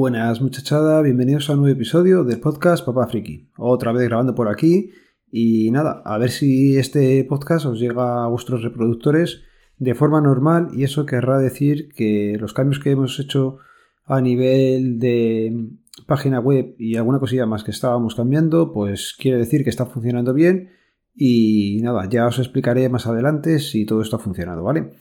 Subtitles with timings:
[0.00, 3.50] Buenas muchachada, bienvenidos a un nuevo episodio del podcast Papá Friki.
[3.58, 4.92] Otra vez grabando por aquí
[5.30, 9.42] y nada, a ver si este podcast os llega a vuestros reproductores
[9.76, 13.58] de forma normal y eso querrá decir que los cambios que hemos hecho
[14.06, 15.68] a nivel de
[16.06, 20.32] página web y alguna cosilla más que estábamos cambiando, pues quiere decir que está funcionando
[20.32, 20.70] bien
[21.14, 24.92] y nada, ya os explicaré más adelante si todo está funcionando, ¿vale?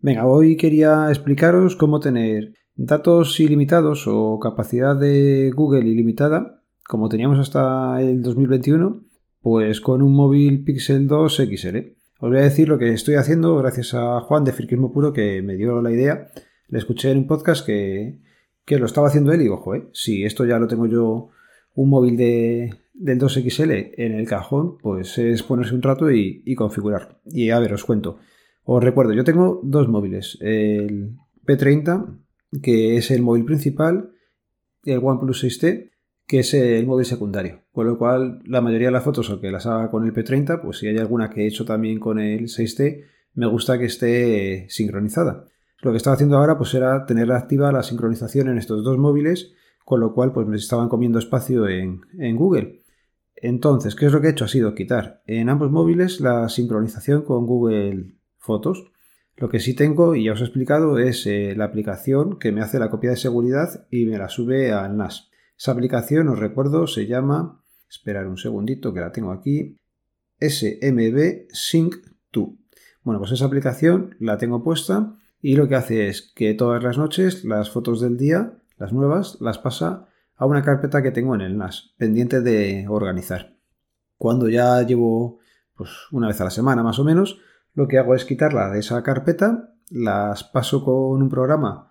[0.00, 7.38] Venga, hoy quería explicaros cómo tener Datos ilimitados o capacidad de Google ilimitada, como teníamos
[7.38, 9.04] hasta el 2021,
[9.40, 11.76] pues con un móvil Pixel 2 XL.
[12.18, 15.40] Os voy a decir lo que estoy haciendo gracias a Juan de Friquismo Puro que
[15.40, 16.32] me dio la idea.
[16.66, 18.18] Le escuché en un podcast que,
[18.66, 21.28] lo estaba haciendo él y digo, joder, si esto ya lo tengo yo
[21.76, 26.56] un móvil de, del 2XL en el cajón, pues es ponerse un rato y, y
[26.56, 27.20] configurar.
[27.24, 28.18] Y a ver, os cuento.
[28.64, 31.12] Os recuerdo, yo tengo dos móviles, el
[31.46, 32.23] P30
[32.62, 34.10] que es el móvil principal,
[34.84, 35.90] el OnePlus 6T,
[36.26, 37.62] que es el móvil secundario.
[37.72, 40.78] Con lo cual, la mayoría de las fotos, aunque las haga con el P30, pues
[40.78, 45.46] si hay alguna que he hecho también con el 6T, me gusta que esté sincronizada.
[45.82, 49.52] Lo que estaba haciendo ahora pues era tener activa la sincronización en estos dos móviles,
[49.84, 52.82] con lo cual pues me estaban comiendo espacio en, en Google.
[53.36, 54.46] Entonces, ¿qué es lo que he hecho?
[54.46, 58.93] Ha sido quitar en ambos móviles la sincronización con Google Fotos
[59.36, 62.60] lo que sí tengo, y ya os he explicado, es eh, la aplicación que me
[62.60, 65.30] hace la copia de seguridad y me la sube al NAS.
[65.58, 69.76] Esa aplicación, os recuerdo, se llama, esperar un segundito que la tengo aquí,
[70.40, 71.96] SMB Sync
[72.32, 72.48] 2.
[73.02, 76.96] Bueno, pues esa aplicación la tengo puesta y lo que hace es que todas las
[76.96, 81.40] noches las fotos del día, las nuevas, las pasa a una carpeta que tengo en
[81.40, 83.56] el NAS, pendiente de organizar.
[84.16, 85.38] Cuando ya llevo
[85.74, 87.40] pues una vez a la semana más o menos,
[87.74, 91.90] lo que hago es quitarla de esa carpeta, las paso con un programa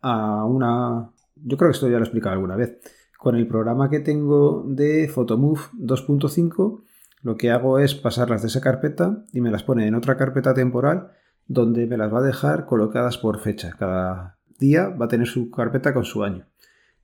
[0.00, 1.10] a una...
[1.36, 2.80] Yo creo que esto ya lo he explicado alguna vez.
[3.18, 6.82] Con el programa que tengo de Photomove 2.5,
[7.22, 10.54] lo que hago es pasarlas de esa carpeta y me las pone en otra carpeta
[10.54, 11.10] temporal
[11.46, 13.74] donde me las va a dejar colocadas por fecha.
[13.78, 16.46] Cada día va a tener su carpeta con su año.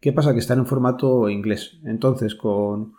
[0.01, 0.33] ¿Qué pasa?
[0.33, 1.81] Que están en formato inglés.
[1.84, 2.93] Entonces, con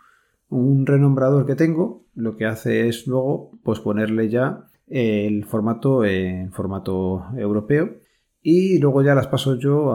[0.48, 6.52] un renombrador que tengo, lo que hace es luego pues ponerle ya el formato en
[6.52, 7.96] formato europeo
[8.42, 9.92] y luego ya las paso yo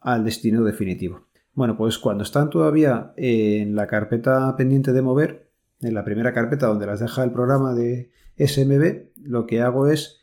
[0.00, 1.26] al destino definitivo.
[1.54, 5.50] Bueno, pues cuando están todavía en la carpeta pendiente de mover,
[5.80, 10.20] en la primera carpeta donde las deja el programa de SMB, lo que hago es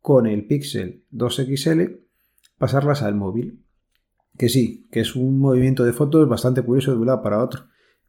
[0.00, 2.00] con el Pixel 2XL
[2.56, 3.62] pasarlas al móvil.
[4.38, 7.64] Que sí, que es un movimiento de fotos bastante curioso de un lado para otro.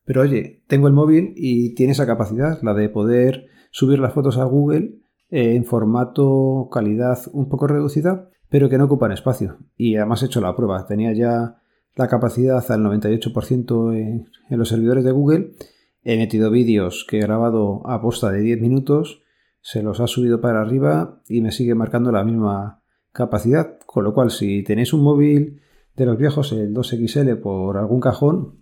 [0.05, 4.37] Pero oye, tengo el móvil y tiene esa capacidad, la de poder subir las fotos
[4.37, 5.00] a Google
[5.31, 9.57] eh, en formato calidad un poco reducida, pero que no ocupan espacio.
[9.77, 10.85] Y además he hecho la prueba.
[10.85, 11.61] Tenía ya
[11.95, 15.53] la capacidad al 98% en, en, los servidores de Google.
[16.03, 19.21] He metido vídeos que he grabado a posta de 10 minutos,
[19.61, 22.81] se los ha subido para arriba y me sigue marcando la misma
[23.13, 23.77] capacidad.
[23.85, 25.61] Con lo cual, si tenéis un móvil
[25.95, 28.59] de los viejos, el 2XL, por algún cajón,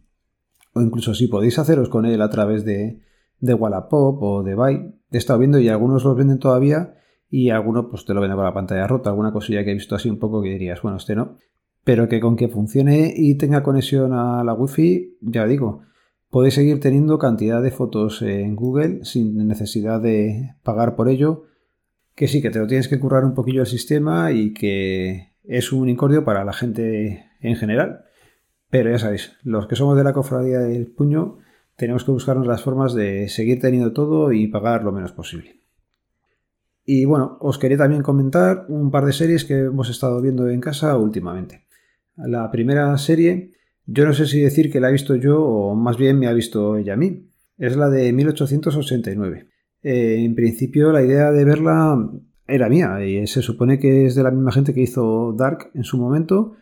[0.74, 3.02] o incluso si podéis haceros con él a través de,
[3.40, 4.96] de Wallapop o de Buy.
[5.12, 6.96] He estado viendo y algunos los venden todavía
[7.30, 9.96] y algunos pues te lo venden con la pantalla rota, alguna cosilla que he visto
[9.96, 11.38] así un poco que dirías, bueno, este no.
[11.84, 15.82] Pero que con que funcione y tenga conexión a la Wi-Fi, ya digo,
[16.30, 21.44] podéis seguir teniendo cantidad de fotos en Google sin necesidad de pagar por ello.
[22.16, 25.72] Que sí, que te lo tienes que currar un poquillo el sistema y que es
[25.72, 28.06] un incordio para la gente en general.
[28.70, 31.38] Pero ya sabéis, los que somos de la cofradía del puño,
[31.80, 35.62] tenemos que buscarnos las formas de seguir teniendo todo y pagar lo menos posible.
[36.86, 40.60] Y bueno, os quería también comentar un par de series que hemos estado viendo en
[40.60, 41.66] casa últimamente.
[42.18, 43.54] La primera serie,
[43.86, 46.34] yo no sé si decir que la he visto yo o más bien me ha
[46.34, 47.30] visto ella a mí.
[47.58, 49.48] Es la de 1889.
[49.82, 51.98] Eh, en principio la idea de verla
[52.46, 55.86] era mía y se supone que es de la misma gente que hizo Dark en
[55.86, 56.56] su momento.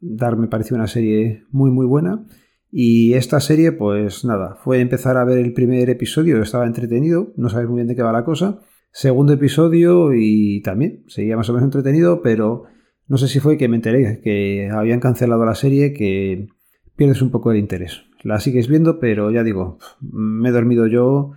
[0.00, 2.24] Dark me pareció una serie muy muy buena
[2.74, 7.50] y esta serie, pues nada, fue empezar a ver el primer episodio, estaba entretenido, no
[7.50, 8.60] sabes muy bien de qué va la cosa.
[8.90, 12.64] Segundo episodio y también seguía más o menos entretenido, pero
[13.08, 16.48] no sé si fue que me enteré que habían cancelado la serie, que
[16.96, 18.04] pierdes un poco el interés.
[18.22, 21.32] La sigues viendo, pero ya digo, me he dormido yo,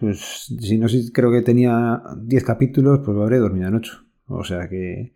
[0.00, 3.92] pues si no sé, creo que tenía 10 capítulos, pues habré dormido en 8.
[4.26, 5.14] O sea que,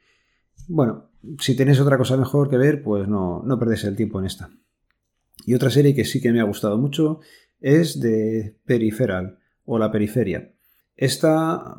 [0.68, 1.10] bueno,
[1.40, 4.50] si tenéis otra cosa mejor que ver, pues no, no perdéis el tiempo en esta.
[5.46, 7.20] Y otra serie que sí que me ha gustado mucho
[7.60, 10.52] es de Peripheral o La Periferia.
[10.96, 11.76] Esta,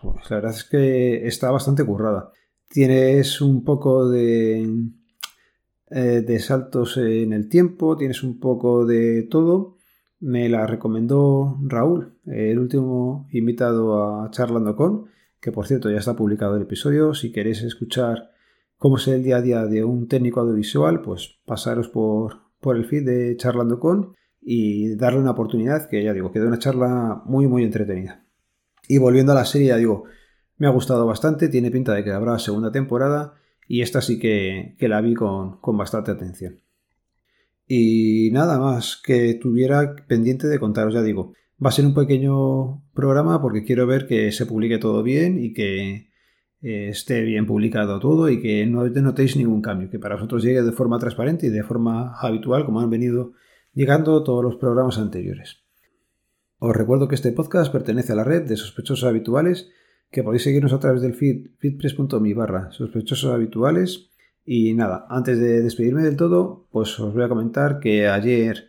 [0.00, 2.32] pues, la verdad es que está bastante currada.
[2.68, 4.92] Tienes un poco de
[5.94, 9.76] eh, de saltos en el tiempo, tienes un poco de todo.
[10.20, 15.06] Me la recomendó Raúl, el último invitado a Charlando con,
[15.38, 17.12] que por cierto ya está publicado el episodio.
[17.12, 18.30] Si queréis escuchar
[18.78, 22.86] cómo es el día a día de un técnico audiovisual, pues pasaros por, por el
[22.86, 27.46] feed de Charlando con y darle una oportunidad que ya digo, quedó una charla muy
[27.46, 28.24] muy entretenida.
[28.88, 30.04] Y volviendo a la serie, ya digo,
[30.56, 33.34] me ha gustado bastante, tiene pinta de que habrá segunda temporada
[33.68, 36.60] y esta sí que, la vi con, con, bastante atención.
[37.66, 41.34] Y nada más que tuviera pendiente de contaros, ya digo,
[41.64, 45.52] va a ser un pequeño programa porque quiero ver que se publique todo bien y
[45.52, 46.11] que
[46.62, 50.62] eh, esté bien publicado todo y que no notéis ningún cambio, que para vosotros llegue
[50.62, 53.32] de forma transparente y de forma habitual como han venido
[53.74, 55.64] llegando todos los programas anteriores.
[56.58, 59.70] Os recuerdo que este podcast pertenece a la red de sospechosos habituales,
[60.12, 61.48] que podéis seguirnos a través del feed
[62.36, 64.10] barra sospechosos habituales.
[64.44, 68.68] Y nada, antes de despedirme del todo, pues os voy a comentar que ayer,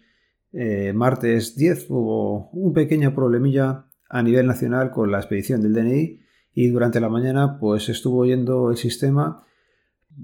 [0.51, 6.22] eh, martes 10, hubo un pequeño problemilla a nivel nacional con la expedición del DNI
[6.53, 9.43] y durante la mañana pues estuvo yendo el sistema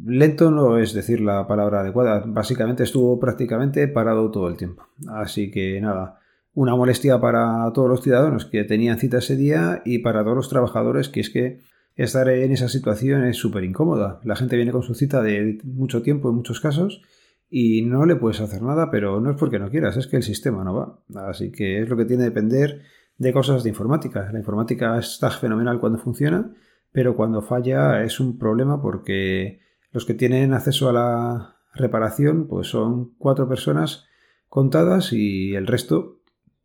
[0.05, 4.87] Lento no es decir la palabra adecuada, básicamente estuvo prácticamente parado todo el tiempo.
[5.07, 6.19] Así que nada,
[6.53, 10.49] una molestia para todos los ciudadanos que tenían cita ese día y para todos los
[10.49, 11.59] trabajadores que es que
[11.95, 14.19] estar en esa situación es súper incómoda.
[14.23, 17.01] La gente viene con su cita de mucho tiempo en muchos casos
[17.49, 20.23] y no le puedes hacer nada, pero no es porque no quieras, es que el
[20.23, 21.29] sistema no va.
[21.29, 22.81] Así que es lo que tiene que depender
[23.19, 24.31] de cosas de informática.
[24.31, 26.51] La informática está fenomenal cuando funciona,
[26.91, 29.59] pero cuando falla es un problema porque
[29.91, 34.05] los que tienen acceso a la reparación, pues son cuatro personas
[34.47, 36.21] contadas y el resto,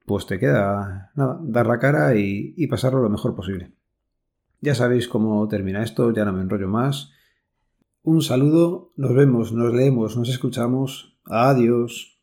[0.06, 3.72] pues te queda nada, dar la cara y, y pasarlo lo mejor posible.
[4.60, 7.10] Ya sabéis cómo termina esto, ya no me enrollo más.
[8.02, 11.18] Un saludo, nos vemos, nos leemos, nos escuchamos.
[11.24, 12.13] Adiós.